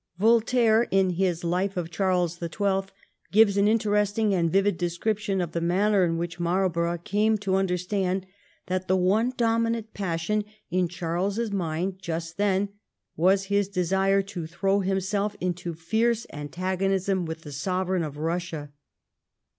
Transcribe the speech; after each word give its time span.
Voltaire 0.17 0.87
in 0.89 1.11
his 1.11 1.43
Life 1.43 1.77
of 1.77 1.91
Charles 1.91 2.39
the 2.39 2.49
Twelfth 2.49 2.91
gives 3.31 3.55
an 3.55 3.67
interesting 3.67 4.33
and 4.33 4.51
vivid 4.51 4.75
description 4.75 5.39
of 5.39 5.51
the 5.51 5.61
manner 5.61 6.03
in 6.03 6.17
which 6.17 6.39
Marlborough 6.39 6.97
came 6.97 7.37
to 7.37 7.53
understand 7.53 8.25
that 8.65 8.87
the 8.87 8.97
one 8.97 9.31
dominant 9.37 9.93
passion 9.93 10.43
in 10.71 10.87
Charles's 10.87 11.51
mind, 11.51 11.99
just 12.01 12.37
then, 12.37 12.69
was 13.15 13.43
his 13.43 13.69
desire 13.69 14.23
to 14.23 14.47
throw 14.47 14.79
himself 14.79 15.35
into 15.39 15.75
fierce 15.75 16.25
antagoniem 16.33 17.27
with 17.27 17.41
the 17.43 17.51
Sovereign 17.51 18.01
of 18.01 18.15
Eussia. 18.15 18.69